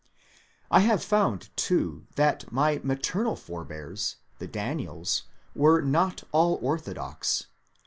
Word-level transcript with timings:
I 0.71 0.79
have 0.79 1.03
found, 1.03 1.55
too, 1.55 2.07
that 2.15 2.51
my 2.51 2.81
maternal 2.83 3.35
forebears, 3.35 4.15
the 4.39 4.47
Daniels, 4.47 5.25
were 5.53 5.79
not 5.83 6.23
all 6.31 6.57
orthodox. 6.59 7.45